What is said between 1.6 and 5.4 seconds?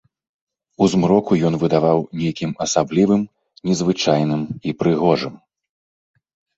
выдаваў нейкім асаблівым, незвычайным і прыгожым.